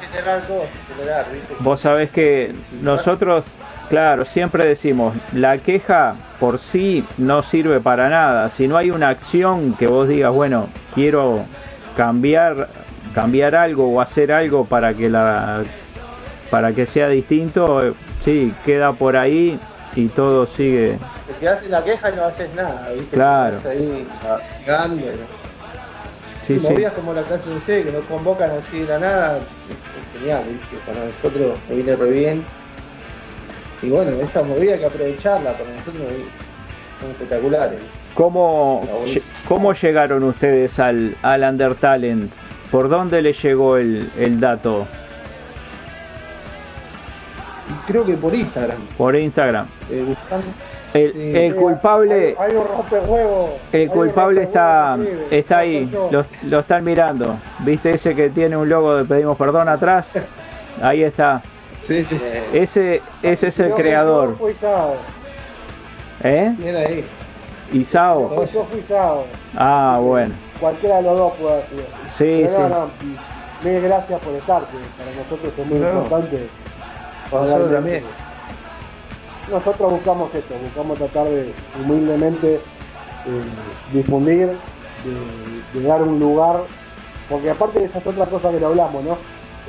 [1.59, 3.45] Vos sabés que nosotros,
[3.89, 8.49] claro, siempre decimos, la queja por sí no sirve para nada.
[8.49, 11.45] Si no hay una acción que vos digas, bueno, quiero
[11.95, 12.69] cambiar,
[13.13, 15.63] cambiar algo o hacer algo para que la
[16.49, 19.59] para que sea distinto, sí, queda por ahí
[19.95, 20.97] y todo sigue.
[21.27, 23.15] Te quedas en la queja y no haces nada, ¿viste?
[23.15, 23.57] Claro.
[23.65, 24.07] ahí.
[24.07, 24.07] Sí,
[26.47, 26.59] sí.
[26.59, 30.43] Movidas como la clase de ustedes que no convocan así de la nada, es genial,
[30.49, 30.77] ¿viste?
[30.85, 32.43] Para nosotros nos viene re bien.
[33.81, 36.03] Y bueno, esta movida hay que aprovecharla, para nosotros
[36.99, 37.79] son espectaculares.
[38.15, 38.87] ¿Cómo,
[39.47, 42.31] ¿Cómo llegaron ustedes al, al Undertalent?
[42.71, 44.87] ¿Por dónde les llegó el, el dato?
[47.85, 48.79] creo que por Instagram.
[48.97, 49.67] Por Instagram.
[49.91, 50.15] Eh,
[51.05, 52.35] el, culpable.
[52.39, 53.57] Hay, un rompehuevo.
[53.71, 54.97] El culpable está,
[55.31, 55.89] está ahí.
[56.11, 57.37] Lo, lo, están mirando.
[57.59, 60.11] ¿Viste ese que tiene un logo de pedimos perdón atrás?
[60.81, 61.41] Ahí está.
[61.81, 62.19] Sí, sí.
[62.53, 64.35] Ese, ese es el creador.
[66.23, 66.53] ¿Eh?
[66.57, 67.05] Mira ahí.
[67.73, 68.45] Isao.
[68.45, 69.25] yo fui Sao.
[69.55, 70.33] Ah, bueno.
[70.59, 72.47] Cualquiera de los dos puede ser.
[72.47, 73.67] Sí, sí.
[73.67, 76.49] mil gracias por estar, para nosotros es muy importante
[77.31, 78.03] nosotros también.
[79.49, 82.59] Nosotros buscamos esto, buscamos tratar de humildemente eh,
[83.93, 84.49] difundir,
[85.73, 86.63] de, dar un lugar,
[87.29, 89.17] porque aparte de esas otras cosas que le hablamos, ¿no?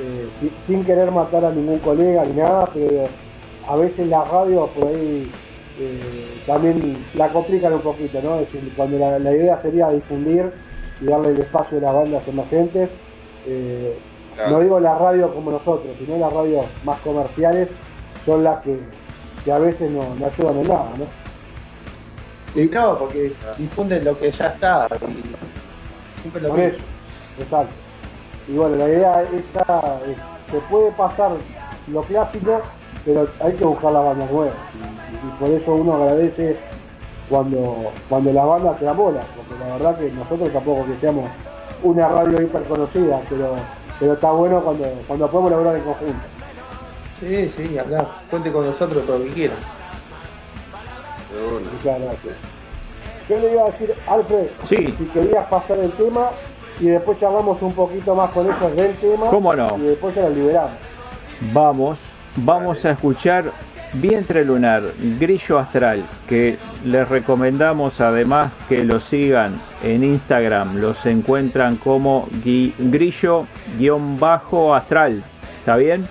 [0.01, 0.29] Eh,
[0.67, 3.05] sin querer matar a ningún colega ni nada, pero
[3.67, 5.31] a veces la radio por ahí
[5.79, 8.35] eh, también la complican un poquito, ¿no?
[8.39, 10.51] Es decir, cuando la, idea sería difundir
[10.99, 12.89] y darle el espacio a las bandas emergentes,
[14.49, 17.69] no digo la radio como nosotros, sino las radios más comerciales
[18.25, 18.77] son las que,
[19.47, 22.61] a veces no, ayudan en nada, ¿no?
[22.61, 24.87] Y no, porque difunden lo que ya está.
[25.01, 26.77] Y siempre lo que
[27.39, 27.73] exacto.
[28.47, 30.17] Y bueno, la idea esta es,
[30.51, 31.31] se puede pasar
[31.91, 32.61] lo clásico,
[33.05, 34.53] pero hay que buscar la banda nueva.
[35.11, 36.57] Y, por eso uno agradece
[37.29, 41.29] cuando, cuando la banda se mola, porque la verdad que nosotros tampoco que seamos
[41.83, 43.55] una radio hiper conocida, pero
[43.99, 46.38] pero está bueno cuando, cuando podemos lograr en conjunto.
[47.19, 48.07] Sí, sí, hablar.
[48.29, 49.57] Cuente con nosotros todo lo que quieran.
[51.73, 52.35] Muchas gracias.
[53.29, 54.93] yo le iba a decir, Alfred, sí.
[54.97, 56.29] si querías pasar el tema
[56.79, 59.27] y después charlamos un poquito más con ellos del tema.
[59.27, 59.67] ¿Cómo no?
[59.77, 60.71] Y después ya lo liberamos.
[61.53, 61.99] Vamos,
[62.35, 63.51] vamos a escuchar
[63.93, 64.83] Vientre Lunar,
[65.19, 73.47] Grillo Astral, que les recomendamos además que lo sigan en Instagram, los encuentran como Grillo-Astral,
[75.59, 76.07] ¿está bien?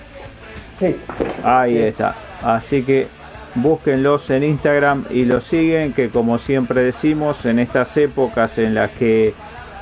[0.78, 0.96] Sí.
[1.42, 3.08] Ahí está, así que
[3.54, 8.90] búsquenlos en Instagram y los siguen, que como siempre decimos, en estas épocas en las
[8.92, 9.34] que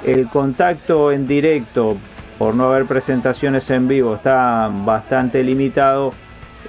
[0.05, 1.97] el contacto en directo,
[2.39, 6.13] por no haber presentaciones en vivo, está bastante limitado,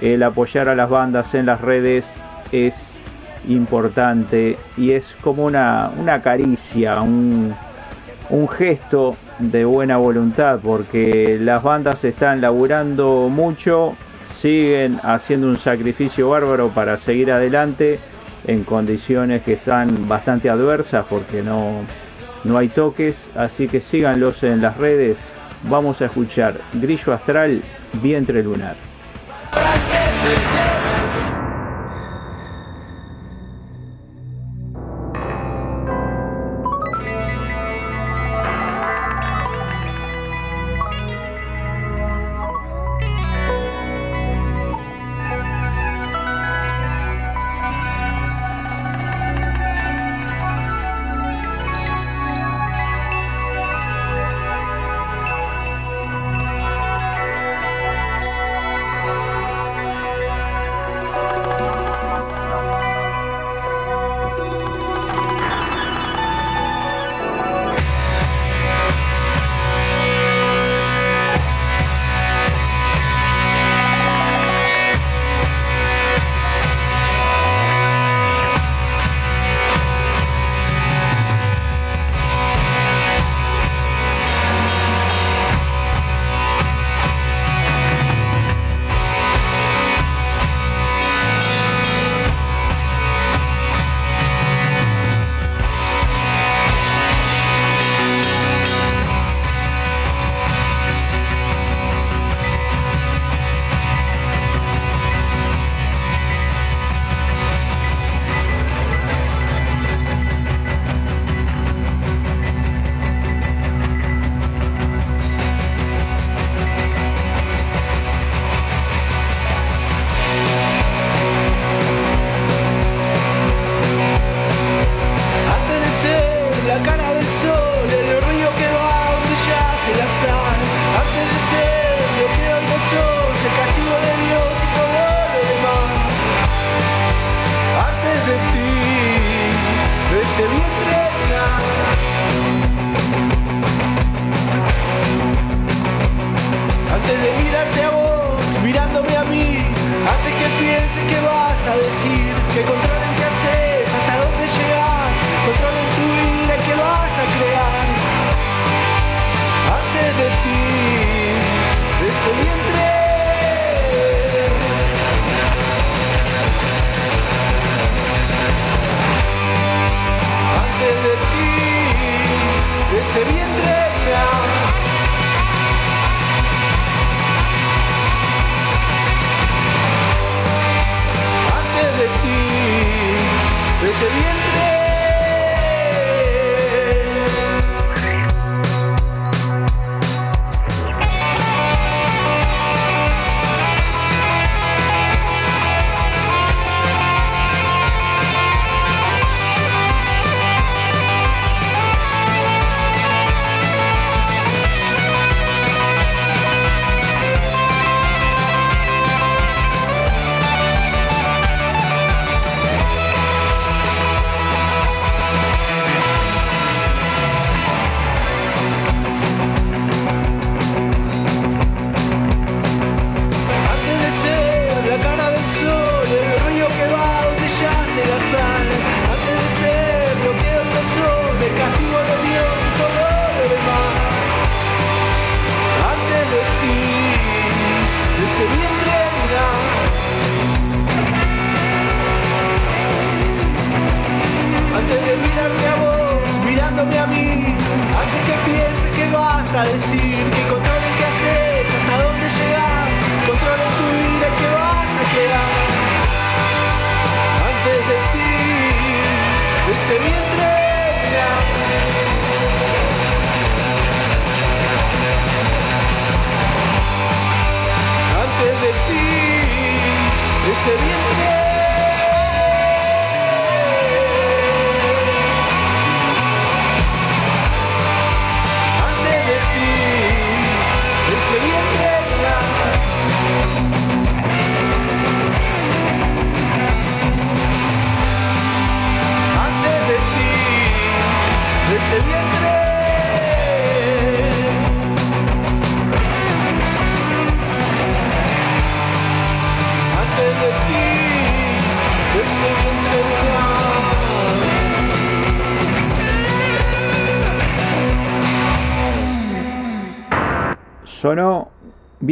[0.00, 2.06] el apoyar a las bandas en las redes
[2.52, 2.98] es
[3.48, 7.54] importante y es como una, una caricia, un,
[8.30, 13.94] un gesto de buena voluntad, porque las bandas están laburando mucho
[14.40, 17.98] siguen haciendo un sacrificio bárbaro para seguir adelante
[18.46, 21.80] en condiciones que están bastante adversas porque no,
[22.44, 25.18] no hay toques, así que síganlos en las redes.
[25.64, 27.62] Vamos a escuchar Grillo Astral,
[28.00, 28.76] Vientre Lunar.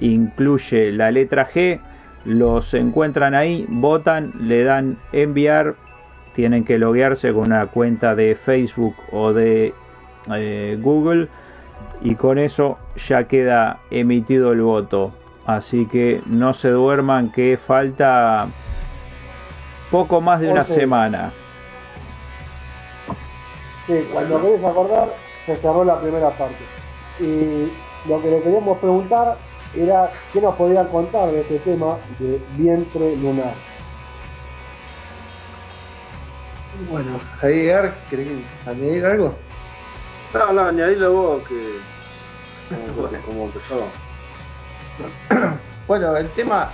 [0.00, 1.80] incluye la letra G,
[2.24, 5.74] los encuentran ahí, votan, le dan enviar,
[6.32, 9.74] tienen que loguearse con una cuenta de Facebook o de
[10.34, 11.28] eh, Google.
[12.00, 15.12] Y con eso ya queda emitido el voto.
[15.46, 18.46] Así que no se duerman que falta
[19.90, 21.32] poco más de una semana.
[23.86, 25.08] Sí, cuando querés acordar,
[25.46, 26.64] se cerró la primera parte.
[27.18, 27.72] Y
[28.08, 29.36] lo que le queríamos preguntar
[29.76, 33.54] era qué nos podía contar de este tema de vientre lunar.
[36.90, 39.34] Bueno, ahí Edgar, ¿querés que- añadir algo?
[40.32, 41.78] No, no, añadilo vos que.
[42.72, 43.86] Empezó.
[45.88, 46.70] Bueno, el tema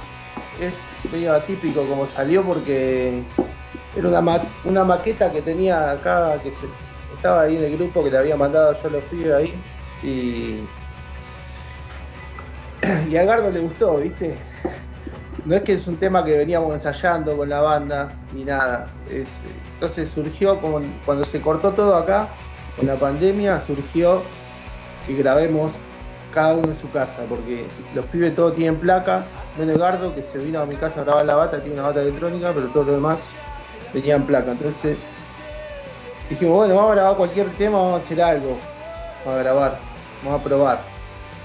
[0.61, 0.74] es
[1.11, 3.22] medio atípico como salió porque
[3.96, 6.66] era una, ma- una maqueta que tenía acá, que se,
[7.16, 9.55] estaba ahí en el grupo que le había mandado yo a los pibes ahí.
[10.03, 10.61] Y,
[13.11, 14.36] y a Gardo le gustó, ¿viste?
[15.46, 18.86] No es que es un tema que veníamos ensayando con la banda ni nada.
[19.11, 19.26] Es-
[19.74, 22.28] entonces surgió como cuando se cortó todo acá,
[22.76, 24.22] con la pandemia, surgió
[25.09, 25.72] y grabemos
[26.32, 29.24] cada uno en su casa, porque los pibes todos tienen placa,
[29.58, 32.02] menos Gardo que se vino a mi casa a grabar la bata, tiene una bata
[32.02, 33.18] electrónica, pero todos los demás
[33.92, 34.52] tenían placa.
[34.52, 34.98] Entonces
[36.28, 38.58] dijimos, bueno, vamos a grabar cualquier tema, vamos a hacer algo,
[39.24, 39.78] vamos a grabar,
[40.22, 40.78] vamos a probar.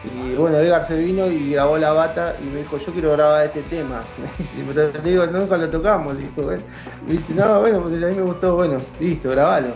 [0.03, 3.45] Y bueno, Edgar se vino y grabó la bata y me dijo, yo quiero grabar
[3.45, 4.03] este tema.
[4.57, 6.61] Y pero le digo, nunca lo tocamos, dijo él.
[7.07, 9.69] Me dice, no, bueno, porque a mí me gustó, bueno, listo, grabalo.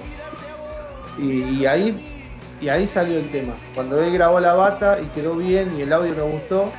[1.17, 2.16] Y, y ahí
[2.59, 3.53] y ahí salió el tema.
[3.75, 6.71] Cuando él grabó la bata y quedó bien y el audio nos gustó,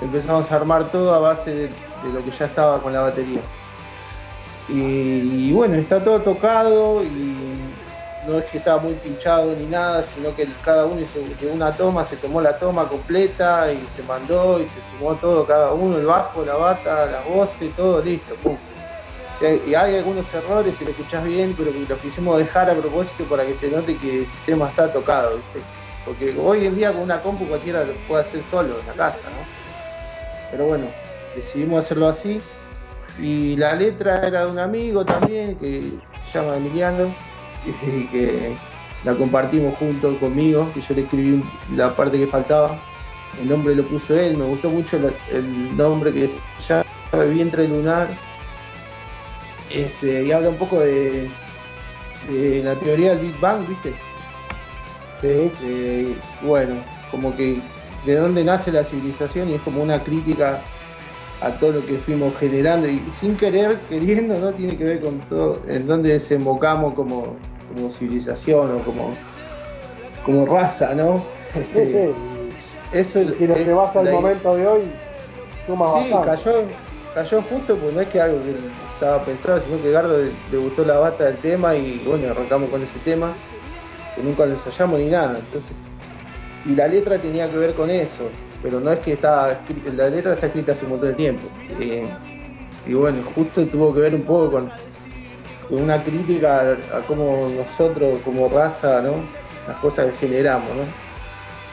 [0.00, 1.70] empezamos a armar todo a base de,
[2.12, 3.40] lo que ya estaba con la batería.
[4.68, 7.36] Y, y bueno, está todo tocado y
[8.26, 11.72] no es que estaba muy pinchado ni nada, sino que cada uno hizo de una
[11.72, 15.98] toma, se tomó la toma completa y se mandó y se sumó todo, cada uno,
[15.98, 18.56] el bajo, la bata, las voces, todo listo, pum.
[19.40, 23.24] Y hay algunos errores si lo escuchás bien, pero que lo quisimos dejar a propósito
[23.24, 25.60] para que se note que el tema está tocado, ¿viste?
[26.04, 29.18] Porque hoy en día con una compu cualquiera lo puede hacer solo en la casa,
[29.24, 29.46] ¿no?
[30.50, 30.86] Pero bueno,
[31.34, 32.40] decidimos hacerlo así.
[33.18, 35.82] Y la letra era de un amigo también que
[36.30, 37.14] se llama Emiliano
[37.66, 38.56] y que
[39.04, 42.78] la compartimos junto conmigo y yo le escribí la parte que faltaba.
[43.40, 44.96] El nombre lo puso él, me gustó mucho
[45.30, 48.08] el nombre que se llama Vientre Lunar
[49.74, 51.28] este, y habla un poco de,
[52.30, 53.94] de la teoría del Big Bang, ¿viste?
[55.22, 56.76] Eh, bueno,
[57.10, 57.58] como que
[58.04, 60.58] de dónde nace la civilización y es como una crítica
[61.40, 64.52] a todo lo que fuimos generando y sin querer, queriendo, ¿no?
[64.52, 67.36] Tiene que ver con todo, en dónde desembocamos como,
[67.74, 69.14] como civilización o como,
[70.24, 71.24] como raza, ¿no?
[71.54, 72.14] Sí, Este, sí,
[72.92, 74.82] eso y si lo es llevas al momento de hoy,
[75.66, 76.26] suma Sí, bastante.
[76.44, 76.52] cayó,
[77.14, 78.54] cayó justo, pues no es que algo que
[79.04, 80.16] estaba pensado, sino que Gardo
[80.50, 83.34] le, gustó la bata del tema y bueno, arrancamos con ese tema,
[84.14, 85.38] que nunca lo ensayamos ni nada.
[85.38, 85.76] Entonces,
[86.64, 88.30] y la letra tenía que ver con eso,
[88.62, 89.58] pero no es que estaba
[89.94, 91.42] la letra está escrita hace un montón de tiempo.
[91.78, 92.06] Eh,
[92.86, 94.72] y bueno, justo tuvo que ver un poco con,
[95.68, 96.60] una crítica
[96.92, 99.02] a, a cómo nosotros como raza.
[99.02, 100.70] Las cosas que generamos.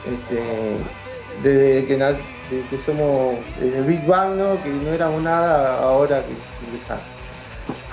[0.06, 0.42] Este,
[1.42, 1.96] desde que,
[2.68, 4.62] que somos desde Big Bang, ¿no?
[4.62, 6.32] que no éramos nada, ahora que
[6.66, 7.11] empezamos.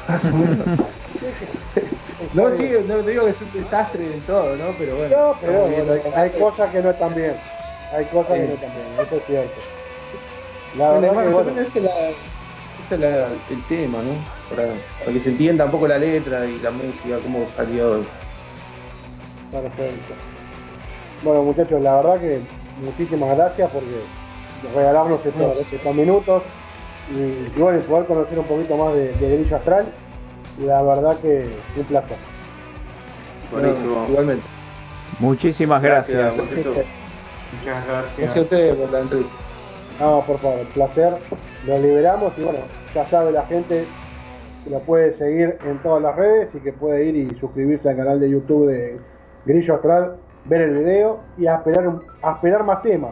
[2.33, 4.73] No, sí, no digo que es un desastre en todo, ¿no?
[4.77, 5.15] Pero bueno.
[5.15, 7.35] No, pero estamos viendo bueno, hay cosas que no están bien.
[7.91, 9.61] Hay cosas que no están bien, eso es cierto.
[10.75, 12.09] La Bueno, verdad más que bueno, ese es, la-
[12.85, 14.11] ese es la- el tema, ¿no?
[14.49, 18.05] Para, para que se entienda un poco la letra y la música, cómo salió.
[19.51, 20.13] perfecto.
[21.23, 22.39] Bueno muchachos, la verdad que
[22.83, 24.03] muchísimas gracias porque
[24.73, 26.43] regalarnos estos, minutos
[27.11, 29.85] y, bueno, poder conocer un poquito más de, de Grillo Astral.
[30.63, 32.17] La verdad que un placer.
[33.51, 34.05] Buenísimo.
[34.09, 34.43] igualmente.
[35.19, 36.35] Muchísimas gracias.
[36.35, 36.45] Gracias.
[36.45, 38.17] Muchas gracias.
[38.17, 39.33] Gracias a ustedes por la entrevista.
[39.99, 41.13] No, por favor, placer.
[41.65, 42.59] Lo liberamos y bueno,
[42.93, 43.85] ya sabe la gente
[44.63, 47.97] que lo puede seguir en todas las redes y que puede ir y suscribirse al
[47.97, 48.99] canal de YouTube de
[49.45, 53.11] Grillo Astral, ver el video y a esperar, a esperar más temas.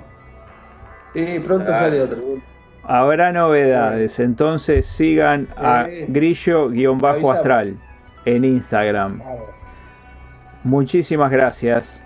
[1.13, 1.85] Sí, pronto Dale.
[1.85, 2.56] sale otro.
[2.89, 6.05] Habrá novedades, entonces sigan a Sí.
[6.07, 7.75] grillo-astral
[8.23, 9.21] en Instagram.
[10.63, 12.01] Muchísimas gracias.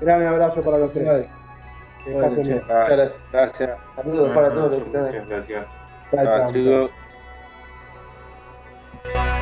[0.00, 1.26] Gran abrazo para los tres.
[2.04, 2.60] Bueno, bien.
[2.60, 3.18] muchas gracias.
[3.32, 3.70] Gracias.
[3.96, 5.20] Saludos para todos los que están ahí.
[5.20, 5.66] Muchas gracias.
[9.04, 9.41] Chao,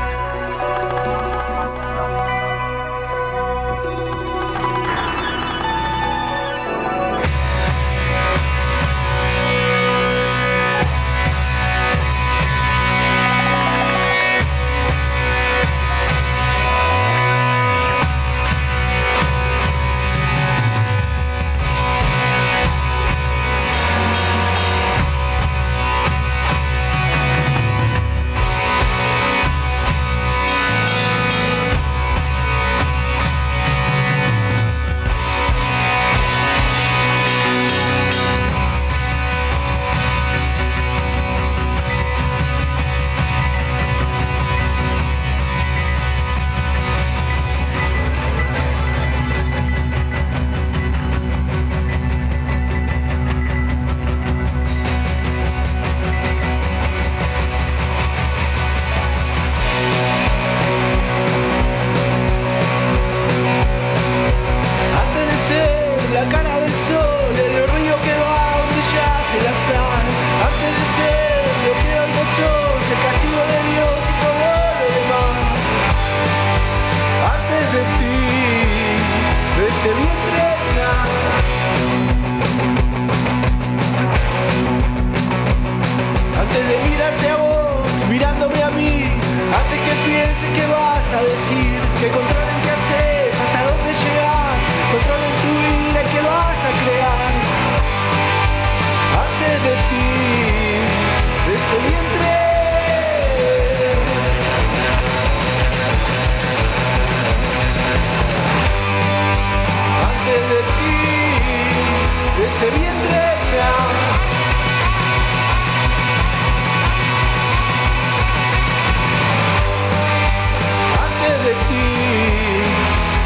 [90.41, 92.60] pienses que vas a decir, que controlen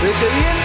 [0.07, 0.64] ese vientre.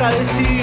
[0.00, 0.59] Que vas